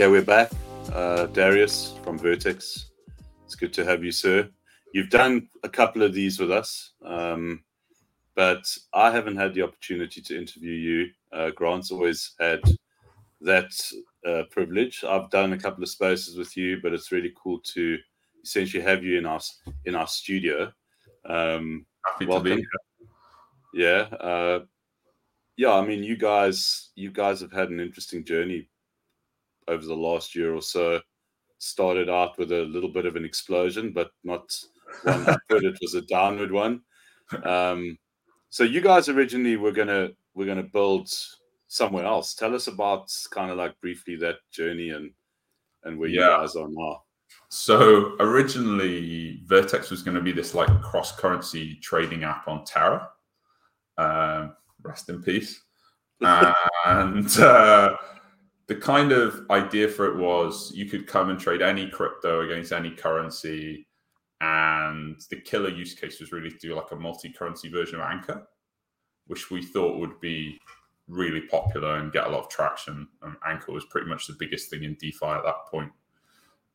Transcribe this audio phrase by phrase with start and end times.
[0.00, 0.50] Okay, we're back.
[0.94, 2.86] Uh, Darius from Vertex.
[3.44, 4.48] It's good to have you, sir.
[4.94, 7.62] You've done a couple of these with us, um,
[8.34, 11.10] but I haven't had the opportunity to interview you.
[11.30, 12.60] Uh, Grant's always had
[13.42, 13.72] that
[14.26, 15.04] uh, privilege.
[15.04, 17.98] I've done a couple of spaces with you, but it's really cool to
[18.42, 19.40] essentially have you in our
[19.84, 20.72] in our studio.
[21.26, 22.46] Um, Happy welcome.
[22.46, 22.66] to be.
[23.74, 24.60] Yeah, uh,
[25.58, 25.74] yeah.
[25.74, 28.70] I mean, you guys, you guys have had an interesting journey
[29.70, 31.00] over the last year or so.
[31.58, 34.52] Started out with a little bit of an explosion, but not
[35.04, 35.64] one upward.
[35.64, 36.82] It was a downward one.
[37.44, 37.98] Um,
[38.48, 41.12] so you guys originally were gonna we're gonna build
[41.68, 42.34] somewhere else.
[42.34, 45.12] Tell us about kind of like briefly that journey and
[45.84, 46.38] and where you Yeah.
[46.38, 47.02] guys are now.
[47.48, 53.08] So originally, Vertex was going to be this like cross currency trading app on Terra.
[53.98, 55.62] Um, rest in peace.
[56.20, 57.96] and uh,
[58.70, 62.70] the kind of idea for it was you could come and trade any crypto against
[62.70, 63.88] any currency.
[64.40, 68.06] And the killer use case was really to do like a multi currency version of
[68.06, 68.46] Anchor,
[69.26, 70.56] which we thought would be
[71.08, 73.08] really popular and get a lot of traction.
[73.22, 75.90] And Anchor was pretty much the biggest thing in DeFi at that point.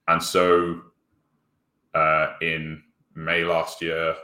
[0.09, 0.81] And so
[1.93, 2.83] uh, in
[3.15, 4.17] May last year,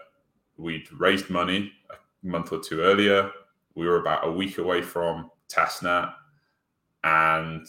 [0.57, 3.31] we'd raised money a month or two earlier.
[3.75, 6.13] We were about a week away from testnet,
[7.03, 7.65] and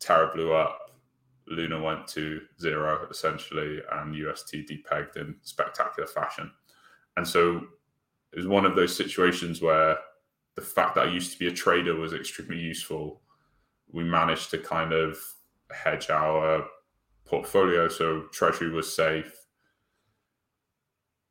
[0.00, 0.78] Terra blew up.
[1.46, 6.50] Luna went to zero essentially, and UST depegged in spectacular fashion.
[7.16, 7.62] And so
[8.32, 9.96] it was one of those situations where
[10.54, 13.22] the fact that I used to be a trader was extremely useful.
[13.90, 15.16] We managed to kind of
[15.70, 16.66] hedge our
[17.24, 19.32] portfolio, so treasury was safe.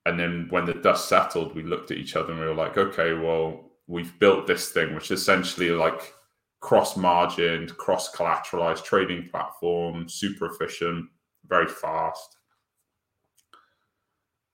[0.06, 2.78] And then when the dust settled, we looked at each other and we were like,
[2.78, 6.14] okay, well, we've built this thing, which essentially like
[6.60, 11.08] cross margined, cross collateralized trading platform, super efficient,
[11.48, 12.38] very fast.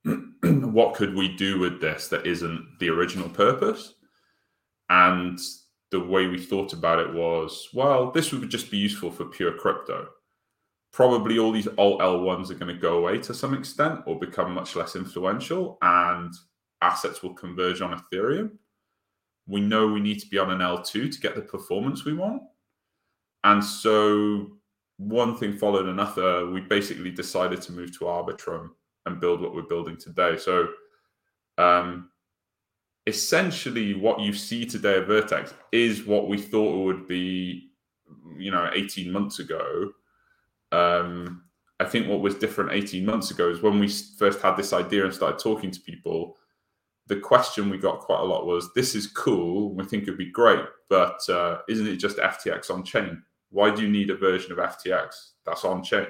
[0.43, 3.95] what could we do with this that isn't the original purpose?
[4.89, 5.39] And
[5.91, 9.53] the way we thought about it was, well, this would just be useful for pure
[9.53, 10.09] crypto
[10.93, 14.53] probably all these alt L1s are going to go away to some extent or become
[14.53, 16.31] much less influential, and
[16.81, 18.51] assets will converge on Ethereum.
[19.47, 22.43] We know we need to be on an L2 to get the performance we want.
[23.43, 24.51] And so
[24.97, 26.49] one thing followed another.
[26.49, 28.69] We basically decided to move to Arbitrum
[29.05, 30.37] and build what we're building today.
[30.37, 30.69] So
[31.57, 32.09] um,
[33.05, 37.71] essentially what you see today at Vertex is what we thought it would be,
[38.37, 39.91] you know, 18 months ago
[40.73, 41.43] um,
[41.79, 45.05] I think what was different 18 months ago is when we first had this idea
[45.05, 46.37] and started talking to people,
[47.07, 49.73] the question we got quite a lot was, This is cool.
[49.73, 53.21] We think it'd be great, but uh, isn't it just FTX on chain?
[53.49, 56.07] Why do you need a version of FTX that's on chain?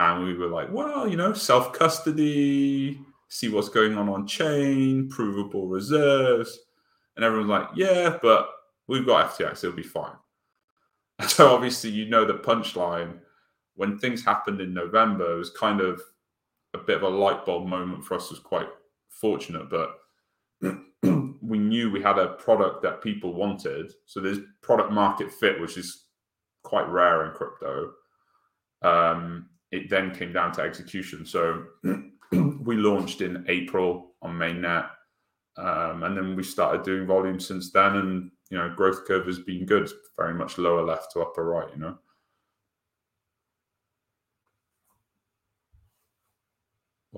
[0.00, 5.08] And we were like, Well, you know, self custody, see what's going on on chain,
[5.08, 6.58] provable reserves.
[7.16, 8.48] And everyone's like, Yeah, but
[8.86, 10.12] we've got FTX, it'll be fine.
[11.26, 13.18] So obviously, you know the punchline.
[13.74, 16.00] When things happened in November, was kind of
[16.74, 18.30] a bit of a light bulb moment for us.
[18.30, 18.68] Was quite
[19.20, 19.98] fortunate, but
[21.42, 23.92] we knew we had a product that people wanted.
[24.06, 26.06] So there's product market fit, which is
[26.62, 27.92] quite rare in crypto.
[28.82, 31.26] Um, it then came down to execution.
[31.26, 31.64] So
[32.32, 34.88] we launched in April on mainnet,
[35.56, 37.96] um, and then we started doing volume since then.
[37.96, 39.90] And you know, growth curve has been good.
[40.16, 41.68] Very much lower left to upper right.
[41.74, 41.98] You know.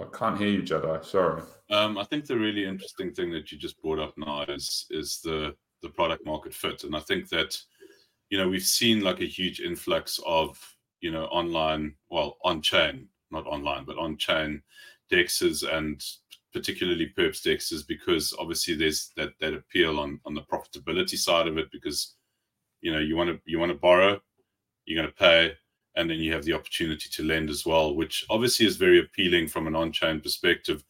[0.01, 1.05] Well, I can't hear you, Jedi.
[1.05, 1.43] Sorry.
[1.69, 5.21] Um, I think the really interesting thing that you just brought up now is is
[5.23, 7.59] the the product market fit, and I think that
[8.31, 10.59] you know we've seen like a huge influx of
[11.03, 14.63] you know online, well, on chain, not online, but on chain
[15.13, 16.03] dexes and
[16.55, 21.59] particularly perps dexes because obviously there's that that appeal on on the profitability side of
[21.59, 22.15] it because
[22.81, 24.19] you know you want to you want to borrow,
[24.87, 25.53] you're going to pay,
[25.97, 29.49] and then you have the opportunity to lend as well, which obviously is very appealing
[29.49, 30.85] from an on-chain perspective.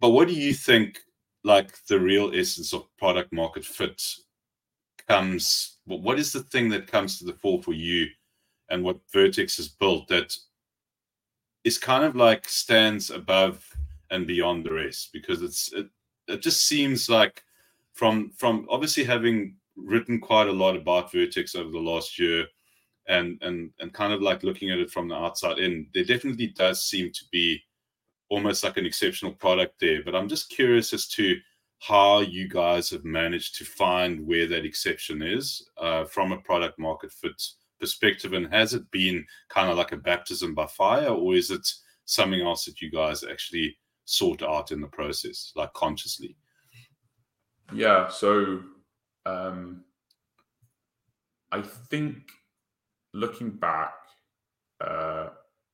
[0.00, 1.00] But what do you think,
[1.44, 4.02] like the real essence of product market fit
[5.08, 5.78] comes?
[5.86, 8.06] What is the thing that comes to the fore for you,
[8.68, 10.36] and what Vertex has built that
[11.64, 13.64] is kind of like stands above
[14.10, 15.10] and beyond the rest?
[15.12, 15.88] Because it's it,
[16.28, 17.42] it just seems like
[17.94, 22.46] from from obviously having written quite a lot about Vertex over the last year
[23.08, 26.48] and and and kind of like looking at it from the outside in, there definitely
[26.48, 27.60] does seem to be
[28.28, 30.02] almost like an exceptional product there.
[30.04, 31.36] But I'm just curious as to
[31.80, 36.78] how you guys have managed to find where that exception is uh, from a product
[36.78, 37.42] market fit
[37.82, 38.32] perspective?
[38.32, 41.68] And has it been kind of like a baptism by fire, or is it
[42.06, 46.36] something else that you guys actually sort out in the process, like consciously?
[47.74, 48.08] Yeah.
[48.08, 48.60] So
[49.26, 49.82] um,
[51.50, 52.30] I think
[53.12, 53.94] looking back,
[54.80, 55.28] uh,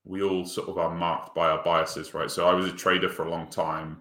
[0.05, 2.31] we all sort of are marked by our biases, right?
[2.31, 3.99] So I was a trader for a long time.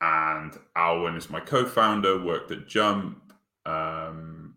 [0.00, 3.32] And Alwyn is my co founder, worked at Jump.
[3.64, 4.56] Um,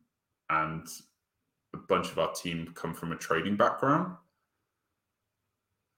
[0.49, 0.87] and
[1.73, 4.15] a bunch of our team come from a trading background.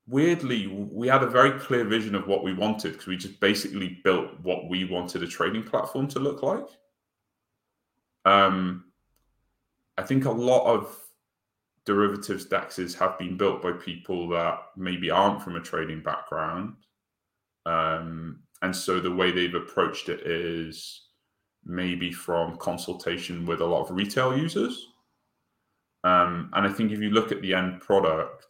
[0.08, 4.00] Weirdly, we had a very clear vision of what we wanted because we just basically
[4.04, 6.68] built what we wanted a trading platform to look like.
[8.26, 8.86] Um,
[9.98, 10.96] I think a lot of
[11.86, 16.76] derivatives dexes have been built by people that maybe aren't from a trading background.
[17.66, 21.04] Um, and so the way they've approached it is
[21.66, 24.88] maybe from consultation with a lot of retail users.
[26.04, 28.46] Um, and I think if you look at the end product,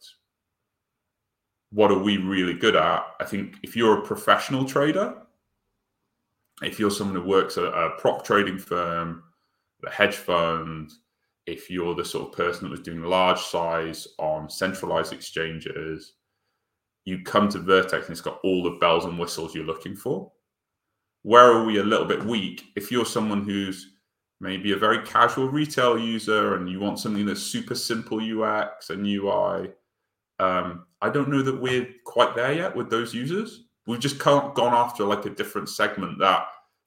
[1.70, 3.04] what are we really good at?
[3.20, 5.14] I think if you're a professional trader,
[6.62, 9.22] if you're someone who works at a prop trading firm,
[9.86, 10.90] a hedge fund,
[11.48, 16.12] if you're the sort of person that was doing large size on centralized exchanges,
[17.06, 20.30] you come to Vertex and it's got all the bells and whistles you're looking for.
[21.22, 22.64] Where are we a little bit weak?
[22.76, 23.94] If you're someone who's
[24.40, 29.06] maybe a very casual retail user and you want something that's super simple UX and
[29.06, 29.70] UI,
[30.38, 33.64] um, I don't know that we're quite there yet with those users.
[33.86, 36.46] We've just gone after like a different segment that,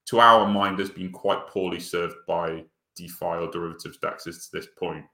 [0.09, 2.63] to our mind, has been quite poorly served by
[2.95, 5.05] DeFi or derivatives dexes to this point.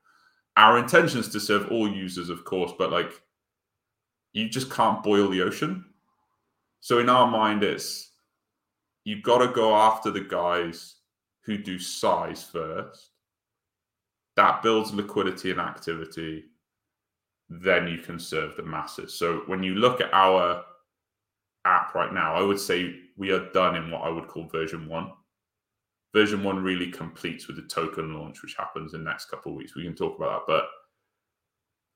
[0.56, 3.22] Our intention is to serve all users, of course, but like
[4.34, 5.86] you just can't boil the ocean.
[6.80, 8.12] So in our mind, it's
[9.04, 10.96] you've got to go after the guys
[11.42, 13.12] who do size first.
[14.36, 16.46] That builds liquidity and activity.
[17.50, 19.14] Then you can serve the masses.
[19.14, 20.64] So when you look at our
[21.66, 24.88] app right now, I would say we are done in what I would call version
[24.88, 25.12] one
[26.18, 29.58] version one really completes with the token launch, which happens in the next couple of
[29.58, 29.76] weeks.
[29.76, 30.66] We can talk about that, but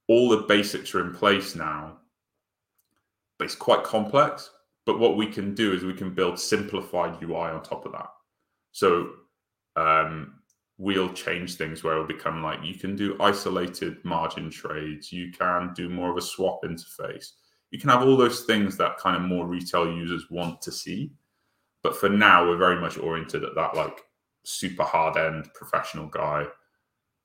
[0.07, 1.97] all the basics are in place now.
[3.39, 4.51] But it's quite complex.
[4.85, 8.09] But what we can do is we can build simplified UI on top of that.
[8.71, 9.09] So
[9.75, 10.35] um,
[10.77, 15.73] we'll change things where it'll become like you can do isolated margin trades, you can
[15.73, 17.31] do more of a swap interface,
[17.71, 21.11] you can have all those things that kind of more retail users want to see.
[21.81, 24.03] But for now, we're very much oriented at that like
[24.43, 26.45] super hard end professional guy.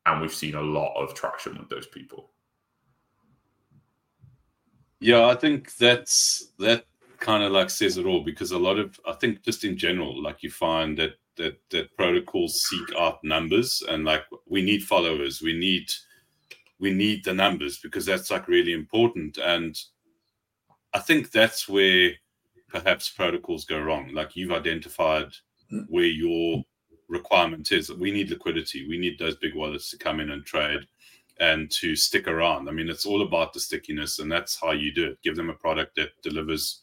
[0.07, 2.31] And we've seen a lot of traction with those people.
[5.01, 6.85] Yeah, I think that's that
[7.19, 10.23] kind of like says it all because a lot of I think just in general,
[10.23, 15.43] like you find that that that protocols seek out numbers and like we need followers,
[15.43, 15.91] we need
[16.79, 19.39] we need the numbers because that's like really important.
[19.39, 19.79] And
[20.93, 22.13] I think that's where
[22.69, 24.11] perhaps protocols go wrong.
[24.13, 25.29] Like you've identified
[25.73, 25.85] mm.
[25.89, 26.65] where your
[27.09, 28.89] requirement is that we need liquidity.
[28.89, 30.87] We need those big wallets to come in and trade
[31.39, 32.69] and to stick around.
[32.69, 35.23] I mean, it's all about the stickiness, and that's how you do it.
[35.23, 36.83] Give them a product that delivers,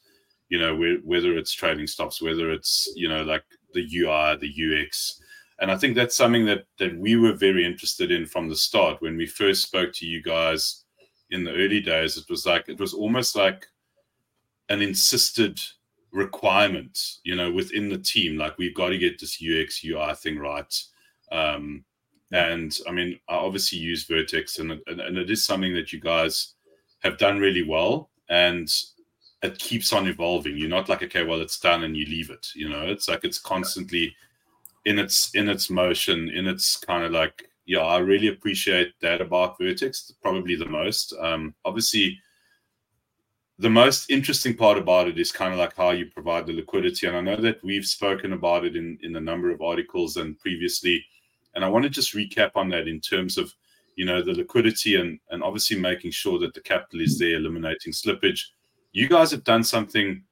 [0.50, 3.44] you know, whether it's trading stops, whether it's, you know, like
[3.74, 5.20] the UI, the UX.
[5.60, 9.02] And I think that's something that that we were very interested in from the start.
[9.02, 10.84] When we first spoke to you guys
[11.32, 13.66] in the early days, it was like it was almost like
[14.70, 15.60] an insisted
[16.14, 18.38] requirement, you know, within the team.
[18.38, 20.74] Like we've got to get this UX UI thing right.
[21.32, 21.84] Um,
[22.32, 26.00] and I mean, I obviously use Vertex, and, and, and it is something that you
[26.00, 26.54] guys
[27.04, 28.72] have done really well, and
[29.44, 30.58] it keeps on evolving.
[30.58, 32.48] You're not like, okay, well, it's done, and you leave it.
[32.56, 34.16] You know, it's like it's constantly
[34.86, 37.82] in its in its motion, in its kind of like, yeah.
[37.82, 41.14] I really appreciate that about Vertex, probably the most.
[41.20, 42.20] Um, obviously
[43.60, 47.08] the most interesting part about it is kind of like how you provide the liquidity.
[47.08, 50.38] And I know that we've spoken about it in, in a number of articles and
[50.40, 51.06] previously.
[51.54, 53.54] And I want to just recap on that in terms of,
[53.96, 57.94] you know, the liquidity and, and obviously making sure that the capital is there, eliminating
[57.94, 58.42] slippage.
[58.92, 60.24] You guys have done something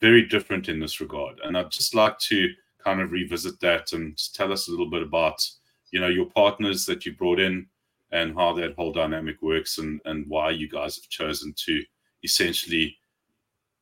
[0.00, 1.40] very different in this regard.
[1.42, 2.48] And I'd just like to
[2.82, 5.44] kind of revisit that and tell us a little bit about,
[5.90, 7.66] you know, your partners that you brought in
[8.12, 11.82] and how that whole dynamic works and, and why you guys have chosen to
[12.22, 12.96] essentially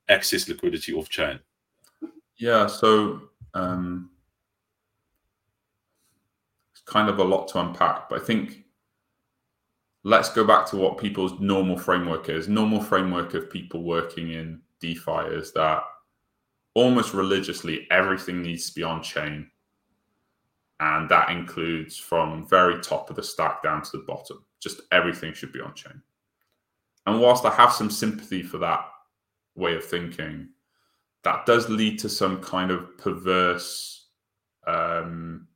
[0.09, 1.39] access liquidity off chain?
[2.37, 3.23] Yeah, so
[3.55, 4.11] um,
[6.73, 8.65] it's kind of a lot to unpack, but I think
[10.05, 12.47] let's go back to what people's normal framework is.
[12.49, 15.83] Normal framework of people working in DeFi is that
[16.75, 19.51] almost religiously everything needs to be on chain.
[20.79, 24.45] And that includes from very top of the stack down to the bottom.
[24.61, 26.03] Just everything should be on chain.
[27.07, 28.85] And whilst I have some sympathy for that
[29.55, 30.49] way of thinking,
[31.25, 34.09] that does lead to some kind of perverse
[34.67, 35.47] um,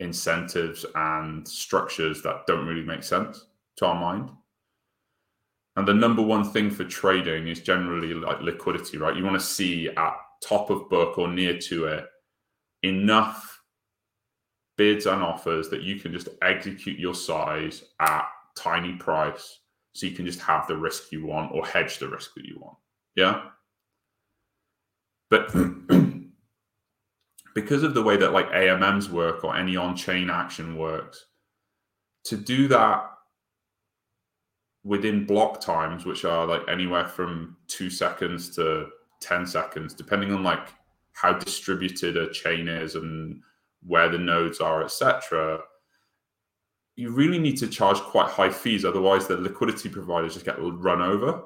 [0.00, 4.30] incentives and structures that don't really make sense to our mind.
[5.76, 9.16] And the number one thing for trading is generally like liquidity, right?
[9.16, 12.06] You want to see at top of book or near to it
[12.82, 13.60] enough
[14.76, 19.58] bids and offers that you can just execute your size at tiny price
[19.96, 22.58] so you can just have the risk you want or hedge the risk that you
[22.60, 22.76] want.
[23.14, 23.44] Yeah.
[25.30, 25.50] But
[27.54, 31.24] because of the way that like AMMs work or any on-chain action works,
[32.24, 33.10] to do that
[34.84, 38.88] within block times, which are like anywhere from two seconds to
[39.20, 40.74] 10 seconds, depending on like
[41.12, 43.40] how distributed a chain is and
[43.86, 45.60] where the nodes are, etc.
[46.96, 51.02] You really need to charge quite high fees, otherwise the liquidity providers just get run
[51.02, 51.42] over.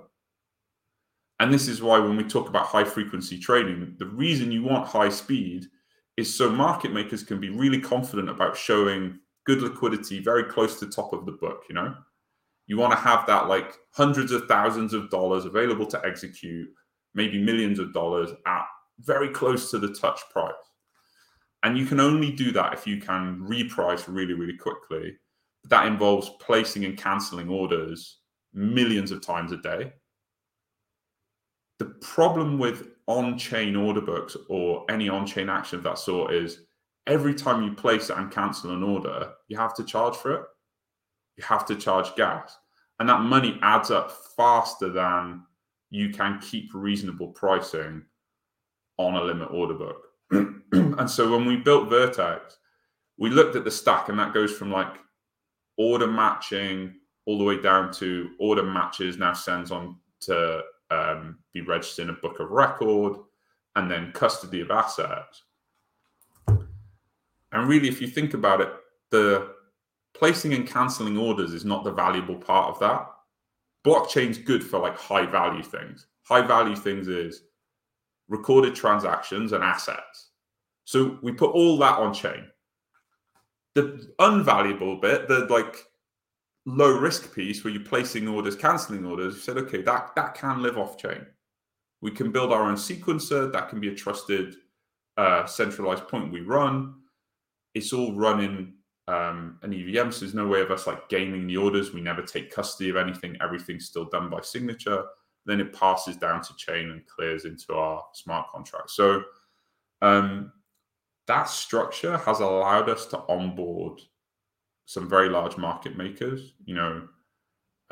[1.41, 4.87] And this is why when we talk about high frequency trading, the reason you want
[4.87, 5.67] high speed
[6.17, 10.87] is so market makers can be really confident about showing good liquidity very close to
[10.87, 11.95] top of the book you know?
[12.67, 16.69] You want to have that like hundreds of thousands of dollars available to execute
[17.15, 18.67] maybe millions of dollars at
[19.01, 20.53] very close to the touch price.
[21.63, 25.17] And you can only do that if you can reprice really really quickly
[25.65, 28.19] that involves placing and canceling orders
[28.53, 29.93] millions of times a day
[31.81, 36.61] the problem with on-chain order books or any on-chain action of that sort is
[37.07, 40.43] every time you place and cancel an order, you have to charge for it.
[41.39, 42.55] You have to charge gas.
[42.99, 45.43] And that money adds up faster than
[45.89, 48.05] you can keep reasonable pricing
[48.99, 50.03] on a limit order book.
[50.31, 52.59] and so when we built Vertex,
[53.17, 54.99] we looked at the stack, and that goes from like
[55.81, 56.95] order matching
[57.25, 60.61] all the way down to order matches now sends on to
[60.91, 63.17] um, be registered in a book of record,
[63.77, 65.43] and then custody of assets.
[66.47, 68.69] And really, if you think about it,
[69.11, 69.55] the
[70.13, 73.07] placing and canceling orders is not the valuable part of that.
[73.83, 76.07] Blockchain's good for like high value things.
[76.25, 77.45] High value things is
[78.29, 80.31] recorded transactions and assets.
[80.85, 82.45] So we put all that on chain.
[83.75, 85.85] The unvaluable bit, the like
[86.67, 90.63] low risk piece where you're placing orders, canceling orders, you said, okay, that that can
[90.63, 91.27] live off chain.
[92.01, 93.53] We can build our own sequencer.
[93.53, 94.57] That can be a trusted
[95.17, 96.95] uh, centralized point we run.
[97.75, 98.75] It's all running
[99.07, 101.93] um, an EVM, so there's no way of us like gaming the orders.
[101.93, 103.37] We never take custody of anything.
[103.43, 105.05] Everything's still done by signature.
[105.47, 108.91] Then it passes down to chain and clears into our smart contract.
[108.91, 109.23] So
[110.03, 110.53] um,
[111.31, 114.01] that structure has allowed us to onboard
[114.85, 116.55] some very large market makers.
[116.65, 117.09] You know,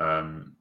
[0.01, 0.57] um,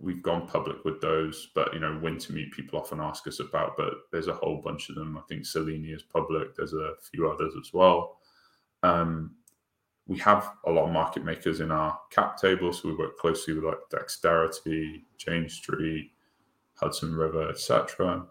[0.00, 3.94] we've gone public with those, but you know, Wintermute people often ask us about, but
[4.12, 5.18] there's a whole bunch of them.
[5.18, 6.54] I think Selini is public.
[6.54, 8.20] There's a few others as well.
[8.84, 9.34] Um,
[10.06, 13.54] we have a lot of market makers in our cap table, so we work closely
[13.54, 16.12] with like Dexterity, Jane Street,
[16.74, 18.24] Hudson River, etc.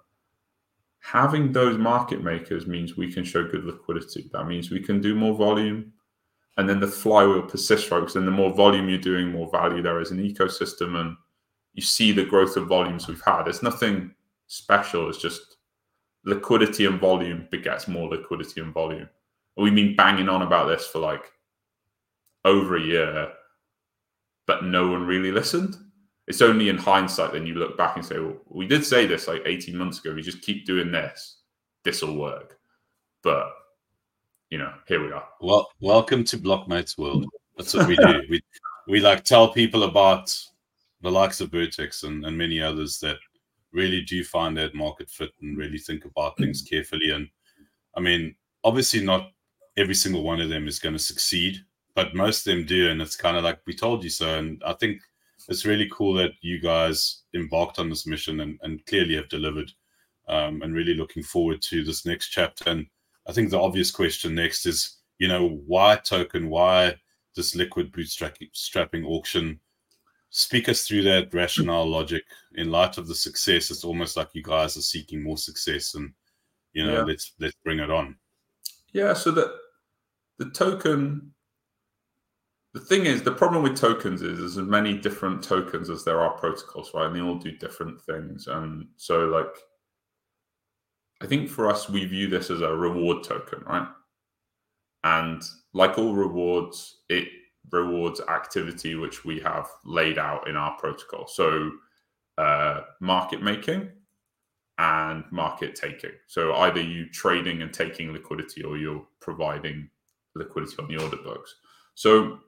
[1.00, 4.30] Having those market makers means we can show good liquidity.
[4.34, 5.94] That means we can do more volume
[6.60, 7.90] and then the flywheel persists?
[7.90, 11.16] Because then the more volume you're doing, more value there is an ecosystem, and
[11.74, 13.48] you see the growth of volumes we've had.
[13.48, 14.14] It's nothing
[14.48, 15.08] special.
[15.08, 15.56] It's just
[16.26, 19.08] liquidity and volume begets more liquidity and volume.
[19.56, 21.32] We've been banging on about this for like
[22.44, 23.32] over a year,
[24.46, 25.78] but no one really listened.
[26.30, 29.28] It's only in hindsight then you look back and say, well, we did say this
[29.28, 30.14] like 18 months ago.
[30.14, 31.40] We just keep doing this.
[31.84, 32.60] This will work.
[33.24, 33.52] But
[34.50, 35.28] you know, here we are.
[35.42, 37.26] Well, welcome to Blocmates World.
[37.58, 38.22] That's what we do.
[38.30, 38.42] we
[38.88, 40.36] we like tell people about
[41.02, 43.18] the likes of Vertex and, and many others that
[43.72, 47.12] really do find that market fit and really think about things carefully.
[47.12, 47.28] And
[47.96, 49.32] I mean, obviously not
[49.78, 51.58] every single one of them is going to succeed,
[51.96, 52.90] but most of them do.
[52.90, 54.38] And it's kind of like we told you so.
[54.38, 55.02] And I think
[55.50, 59.72] it's really cool that you guys embarked on this mission and, and clearly have delivered.
[60.28, 62.70] Um, and really looking forward to this next chapter.
[62.70, 62.86] And
[63.28, 66.50] I think the obvious question next is, you know, why token?
[66.50, 66.96] Why
[67.36, 69.60] this liquid bootstrapping auction?
[70.30, 72.22] Speak us through that rationale logic
[72.54, 73.72] in light of the success.
[73.72, 76.14] It's almost like you guys are seeking more success, and
[76.74, 77.04] you know, yeah.
[77.06, 78.16] let's let's bring it on.
[78.94, 79.14] Yeah.
[79.14, 79.52] So that
[80.38, 81.34] the token
[82.74, 86.22] the thing is, the problem with tokens is there's as many different tokens as there
[86.22, 87.08] are protocols, right?
[87.08, 88.48] And they all do different things.
[88.48, 89.56] And so, like,
[91.22, 93.88] I think for us, we view this as a reward token, right?
[95.04, 95.42] And
[95.74, 97.28] like all rewards, it
[97.72, 101.28] rewards activity which we have laid out in our protocol.
[101.28, 101.72] So,
[102.38, 103.90] uh, market making
[104.78, 106.12] and market taking.
[106.28, 109.90] So, either you trading and taking liquidity or you're providing
[110.36, 111.56] liquidity on the order books.
[111.96, 112.40] So,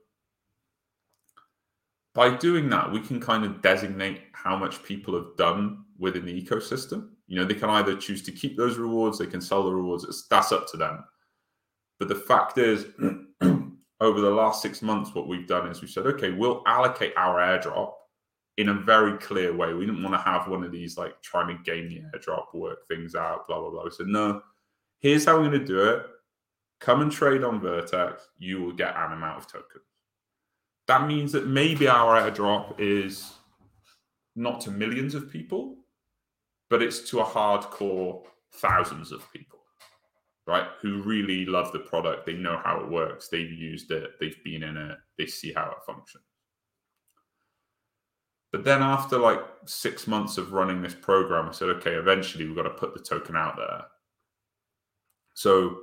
[2.14, 6.42] by doing that, we can kind of designate how much people have done within the
[6.42, 7.10] ecosystem.
[7.28, 10.04] You know, they can either choose to keep those rewards, they can sell the rewards.
[10.04, 11.04] It's, that's up to them.
[12.00, 12.88] But the fact is,
[14.02, 17.38] over the last six months, what we've done is we said, okay, we'll allocate our
[17.40, 17.94] airdrop
[18.58, 19.74] in a very clear way.
[19.74, 22.88] We didn't want to have one of these like trying to game the airdrop, work
[22.88, 23.86] things out, blah, blah, blah.
[23.86, 24.42] We said, no,
[25.00, 26.06] here's how we're going to do it.
[26.80, 29.86] Come and trade on Vertex, you will get an amount of tokens.
[30.92, 33.34] That means that maybe our airdrop is
[34.36, 35.78] not to millions of people,
[36.70, 39.60] but it's to a hardcore thousands of people
[40.48, 40.68] right?
[40.82, 42.26] Who really love the product.
[42.26, 43.28] They know how it works.
[43.28, 44.20] They've used it.
[44.20, 44.98] They've been in it.
[45.18, 46.24] They see how it functions.
[48.52, 52.56] But then after like six months of running this program, I said, okay, eventually we've
[52.56, 53.84] got to put the token out there.
[55.36, 55.78] So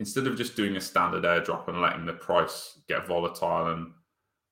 [0.00, 3.92] instead of just doing a standard airdrop and letting the price get volatile, and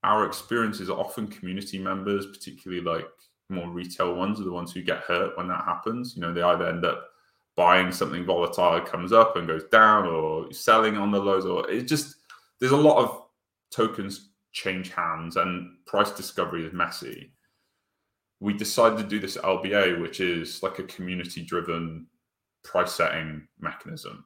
[0.05, 3.09] our experience is often community members, particularly like
[3.51, 6.15] more retail ones, are the ones who get hurt when that happens.
[6.15, 7.09] You know, they either end up
[7.59, 11.89] buying something volatile comes up and goes down or selling on the lows or it
[11.89, 12.15] just
[12.61, 13.25] there's a lot of
[13.73, 17.33] tokens change hands and price discovery is messy.
[18.39, 22.07] We decided to do this lba which is like a community driven
[22.63, 24.25] price setting mechanism.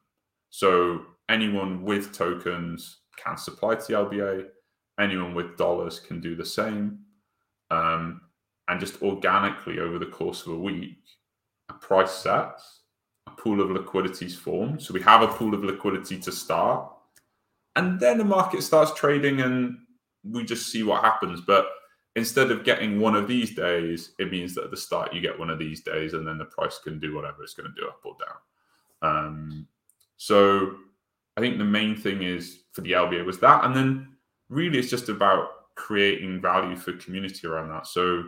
[0.50, 1.00] So
[1.30, 4.46] anyone with tokens can supply to the lba
[5.02, 7.00] anyone with dollars can do the same
[7.70, 8.20] um,
[8.68, 10.98] and just organically over the course of a week
[11.68, 12.82] a price sets
[13.26, 14.82] a pool of liquidities formed.
[14.82, 16.90] So we have a pool of liquidity to start.
[17.76, 19.78] And then the market starts trading and
[20.24, 21.40] we just see what happens.
[21.40, 21.66] But
[22.16, 25.38] instead of getting one of these days, it means that at the start you get
[25.38, 27.88] one of these days and then the price can do whatever it's going to do
[27.88, 28.36] up or down.
[29.10, 29.66] Um,
[30.16, 30.76] so
[31.36, 33.64] I think the main thing is for the LBA was that.
[33.64, 34.11] And then
[34.52, 37.86] really it's just about creating value for community around that.
[37.86, 38.24] So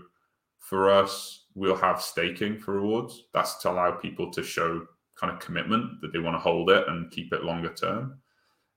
[0.59, 3.25] for us, we'll have staking for rewards.
[3.35, 4.87] That's to allow people to show
[5.21, 8.19] kind of commitment that they want to hold it and keep it longer term.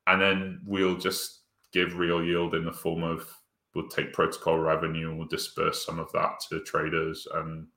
[0.05, 3.27] And then we'll just give real yield in the form of
[3.73, 7.67] we'll take protocol revenue and we'll disperse some of that to traders and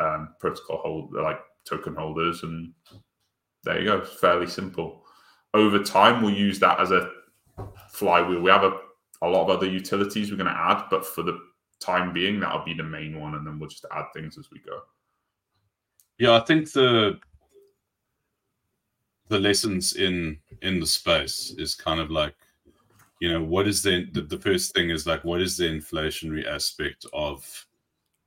[0.00, 2.42] um, protocol hold like token holders.
[2.42, 2.72] And
[3.62, 3.98] there you go.
[3.98, 5.04] It's fairly simple.
[5.52, 7.10] Over time, we'll use that as a
[7.90, 8.40] flywheel.
[8.40, 8.78] We have a,
[9.24, 11.40] a lot of other utilities we're going to add, but for the
[11.80, 14.58] time being, that'll be the main one, and then we'll just add things as we
[14.60, 14.80] go.
[16.18, 17.18] Yeah, I think the
[19.28, 22.34] the lessons in in the space is kind of like,
[23.20, 27.06] you know, what is the the, first thing is like what is the inflationary aspect
[27.12, 27.66] of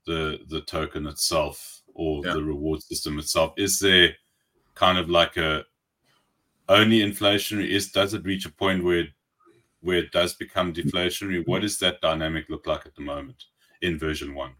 [0.05, 2.33] the the token itself or yeah.
[2.33, 3.53] the reward system itself?
[3.57, 4.15] Is there
[4.75, 5.63] kind of like a
[6.67, 7.69] only inflationary?
[7.69, 9.07] Is does it reach a point where
[9.81, 11.45] where it does become deflationary.
[11.47, 13.45] What does that dynamic look like at the moment
[13.81, 14.53] in version one?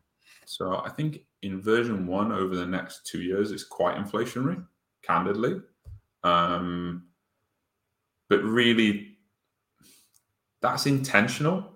[0.46, 4.64] So I think in version one, over the next two years, it's quite inflationary,
[5.04, 5.62] candidly.
[6.24, 7.08] Um,
[8.30, 9.18] but really,
[10.62, 11.74] that's intentional.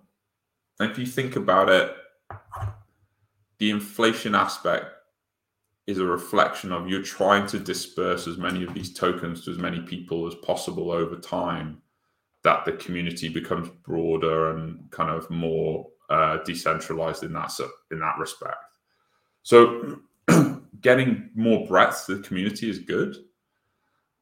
[0.79, 1.95] And if you think about it,
[3.59, 4.85] the inflation aspect
[5.87, 9.57] is a reflection of you're trying to disperse as many of these tokens to as
[9.57, 11.81] many people as possible over time
[12.43, 17.51] that the community becomes broader and kind of more uh, decentralized in that
[17.91, 18.77] in that respect.
[19.43, 19.99] So,
[20.81, 23.15] getting more breadth to the community is good.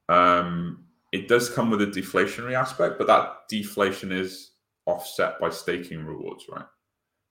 [0.08, 4.52] Um, it does come with a deflationary aspect, but that deflation is
[4.86, 6.64] offset by staking rewards, right?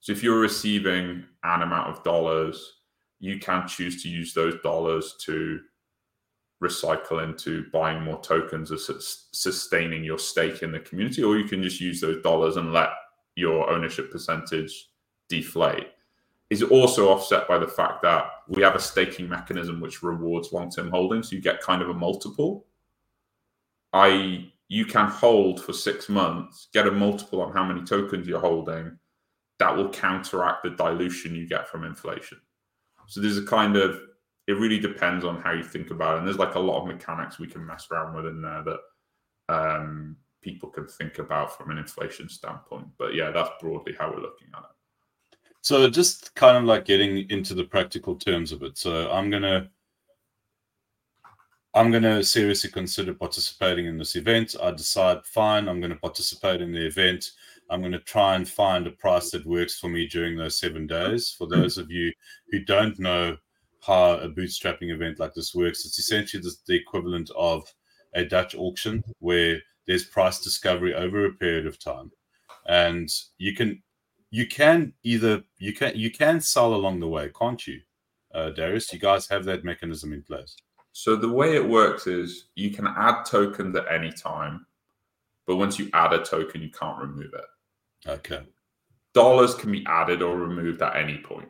[0.01, 2.79] So, if you're receiving an amount of dollars,
[3.19, 5.59] you can choose to use those dollars to
[6.61, 11.63] recycle into buying more tokens or sustaining your stake in the community, or you can
[11.63, 12.89] just use those dollars and let
[13.35, 14.89] your ownership percentage
[15.29, 15.87] deflate.
[16.49, 20.89] Is also offset by the fact that we have a staking mechanism which rewards long-term
[20.89, 21.29] holdings.
[21.29, 22.65] So you get kind of a multiple.
[23.93, 28.39] I you can hold for six months, get a multiple on how many tokens you're
[28.39, 28.97] holding.
[29.59, 32.39] That will counteract the dilution you get from inflation.
[33.07, 33.99] So there's a kind of
[34.49, 36.17] it really depends on how you think about it.
[36.19, 38.79] And there's like a lot of mechanics we can mess around with in there that
[39.47, 42.87] um, people can think about from an inflation standpoint.
[42.97, 45.37] But yeah, that's broadly how we're looking at it.
[45.61, 48.75] So just kind of like getting into the practical terms of it.
[48.79, 49.69] So I'm gonna
[51.75, 54.55] I'm to seriously consider participating in this event.
[54.59, 57.29] I decide, fine, I'm going to participate in the event.
[57.69, 60.87] I'm going to try and find a price that works for me during those seven
[60.87, 61.35] days.
[61.37, 62.11] For those of you
[62.49, 63.37] who don't know
[63.81, 67.63] how a bootstrapping event like this works, it's essentially the, the equivalent of
[68.13, 72.11] a Dutch auction where there's price discovery over a period of time,
[72.67, 73.81] and you can
[74.31, 77.79] you can either you can you can sell along the way, can't you,
[78.33, 78.91] uh, Darius?
[78.93, 80.55] You guys have that mechanism in place.
[80.91, 84.65] So the way it works is you can add tokens at any time,
[85.47, 88.09] but once you add a token, you can't remove it.
[88.09, 88.41] Okay.
[89.13, 91.49] Dollars can be added or removed at any point.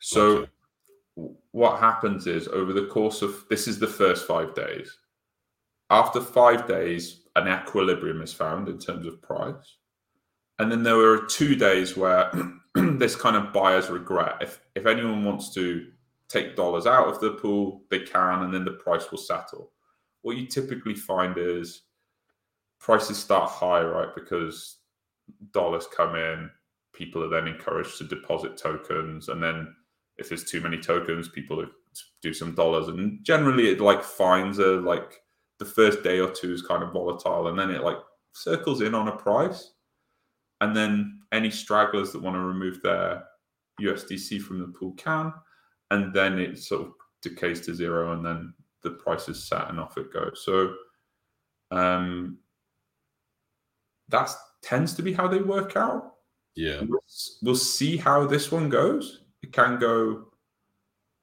[0.00, 0.50] So okay.
[1.14, 4.96] What happens is over the course of this is the first five days.
[5.90, 9.76] After five days, an equilibrium is found in terms of price.
[10.58, 12.30] And then there are two days where
[12.74, 14.36] this kind of buyer's regret.
[14.40, 15.86] If if anyone wants to
[16.28, 19.70] take dollars out of the pool, they can, and then the price will settle.
[20.22, 21.82] What you typically find is
[22.78, 24.14] prices start high, right?
[24.14, 24.78] Because
[25.52, 26.50] dollars come in,
[26.92, 29.74] people are then encouraged to deposit tokens, and then
[30.22, 31.66] if there's too many tokens, people
[32.22, 35.20] do some dollars, and generally it like finds a like
[35.58, 37.98] the first day or two is kind of volatile, and then it like
[38.32, 39.72] circles in on a price,
[40.60, 43.24] and then any stragglers that want to remove their
[43.80, 45.34] USDC from the pool can,
[45.90, 49.80] and then it sort of decays to zero, and then the price is set, and
[49.80, 50.42] off it goes.
[50.44, 50.74] So,
[51.72, 52.38] um,
[54.08, 54.30] that
[54.62, 56.14] tends to be how they work out.
[56.54, 57.02] Yeah, we'll,
[57.42, 59.21] we'll see how this one goes.
[59.42, 60.26] It can go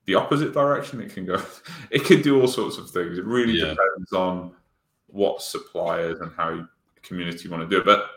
[0.05, 1.01] the opposite direction.
[1.01, 1.41] It can go.
[1.91, 3.17] It can do all sorts of things.
[3.17, 3.69] It really yeah.
[3.69, 4.51] depends on
[5.07, 7.85] what suppliers and how the community want to do it.
[7.85, 8.09] But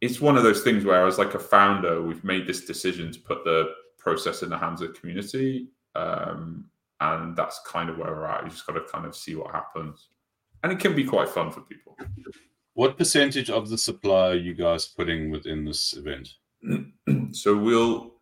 [0.00, 3.20] it's one of those things where, as like a founder, we've made this decision to
[3.20, 5.68] put the process in the hands of the community.
[5.94, 6.68] Um,
[7.00, 8.44] and that's kind of where we're at.
[8.44, 10.08] You just got to kind of see what happens.
[10.62, 11.96] And it can be quite fun for people.
[12.74, 16.34] What percentage of the supply are you guys putting within this event?
[17.32, 18.14] so we'll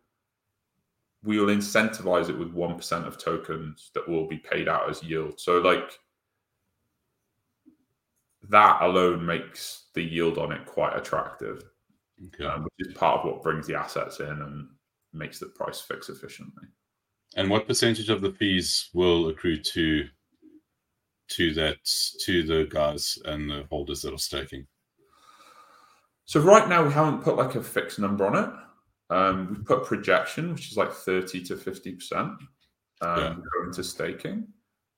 [1.23, 5.39] we'll incentivize it with 1% of tokens that will be paid out as yield.
[5.39, 5.99] So like
[8.49, 11.63] that alone makes the yield on it quite attractive,
[12.27, 12.45] okay.
[12.45, 14.67] um, which is part of what brings the assets in and
[15.13, 16.63] makes the price fix efficiently.
[17.35, 20.07] And what percentage of the fees will accrue to
[21.29, 21.77] to that
[22.25, 24.65] to the guys and the holders that are staking?
[26.27, 28.49] So right now we haven't put like a fixed number on it.
[29.09, 32.33] Um, we put projection, which is like thirty to fifty percent
[33.01, 33.35] um, yeah.
[33.55, 34.47] going to staking.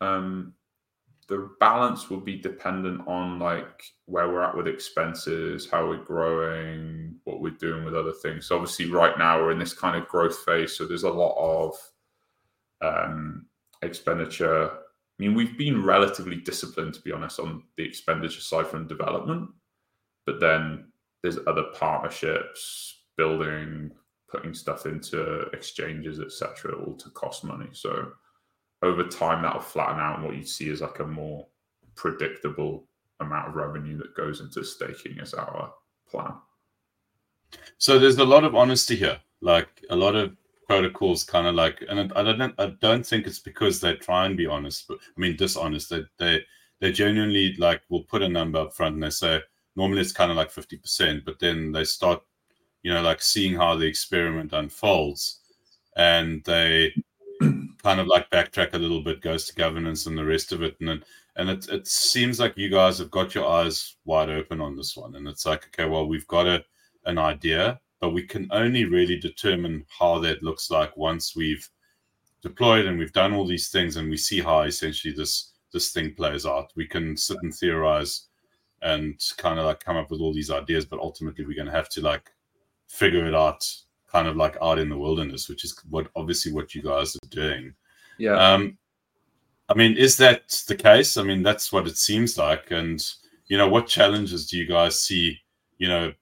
[0.02, 0.54] Um,
[1.28, 7.16] the balance will be dependent on like where we're at with expenses, how we're growing,
[7.26, 8.48] what we're doing with other things.
[8.48, 11.36] So obviously, right now we're in this kind of growth phase, so there's a lot
[11.38, 11.76] of
[12.82, 13.46] um,
[13.84, 14.72] expenditure.
[14.72, 14.78] I
[15.20, 19.50] mean, we've been relatively disciplined, to be honest, on the expenditure side from development,
[20.26, 20.89] but then
[21.22, 23.92] there's other partnerships, building,
[24.30, 27.68] putting stuff into exchanges, etc., all to cost money.
[27.72, 28.12] So
[28.82, 31.48] over time that'll flatten out and what you see is like a more
[31.96, 32.86] predictable
[33.20, 35.74] amount of revenue that goes into staking as our
[36.10, 36.34] plan.
[37.78, 40.36] So there's a lot of honesty here, like a lot of
[40.68, 44.38] protocols kind of like and I don't I don't think it's because they try and
[44.38, 45.90] be honest, but I mean dishonest.
[45.90, 46.46] They they
[46.80, 49.42] they genuinely like will put a number up front and they say
[49.76, 52.22] normally it's kind of like 50%, but then they start,
[52.84, 55.40] you know, like seeing how the experiment unfolds
[55.96, 56.94] and they
[57.42, 60.76] kind of like backtrack a little bit, goes to governance and the rest of it,
[60.80, 61.04] and then,
[61.36, 64.96] and it it seems like you guys have got your eyes wide open on this
[64.96, 66.64] one, and it's like okay, well we've got a
[67.06, 71.68] an idea, but we can only really determine how that looks like once we've
[72.42, 76.14] deployed and we've done all these things and we see how essentially this this thing
[76.16, 76.72] plays out.
[76.76, 78.29] We can sit and theorize
[78.82, 81.72] and kind of like come up with all these ideas, but ultimately we're going to
[81.72, 82.32] have to like
[82.88, 83.66] figure it out
[84.12, 87.30] kind of like out in the wilderness, which is what obviously what you guys are
[87.30, 87.74] doing.
[88.18, 88.34] Yeah.
[88.34, 88.78] Um,
[89.70, 91.16] I mean, is that the case?
[91.18, 92.72] I mean, that's what it seems like.
[92.72, 93.06] And
[93.48, 95.38] you know, what challenges do you guys see?
[95.78, 96.14] You know,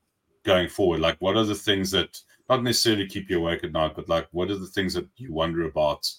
[0.44, 3.94] going forward, like what are the things that not necessarily keep you awake at night,
[3.96, 6.10] but like what are the things that you wonder about?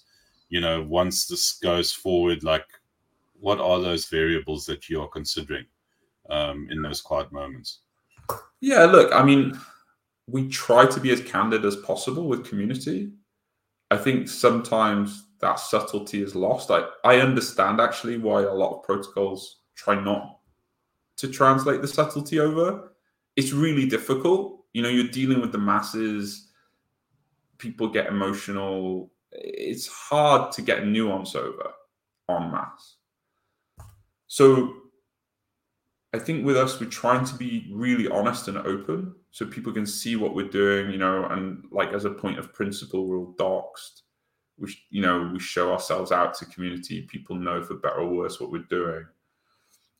[0.49, 2.65] You know, once this goes forward, like
[3.39, 5.65] what are those variables that you are considering
[6.29, 7.79] um, in those quiet moments?
[8.61, 9.59] Yeah, look, I mean,
[10.27, 13.11] we try to be as candid as possible with community.
[13.91, 16.69] I think sometimes that subtlety is lost.
[16.69, 20.39] I, I understand actually why a lot of protocols try not
[21.17, 22.93] to translate the subtlety over.
[23.35, 24.65] It's really difficult.
[24.73, 26.49] You know, you're dealing with the masses,
[27.57, 29.11] people get emotional.
[29.31, 31.73] It's hard to get nuance over.
[32.29, 32.95] en masse.
[34.27, 34.73] So
[36.11, 39.85] I think with us, we're trying to be really honest and open so people can
[39.85, 43.35] see what we're doing, you know, and like as a point of principle, we're all
[43.37, 44.01] doxed.
[44.57, 47.03] We, you know, we show ourselves out to community.
[47.03, 49.05] People know for better or worse what we're doing.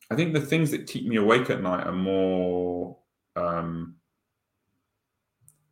[0.10, 2.98] I think the things that keep me awake at night are more,
[3.36, 3.96] um,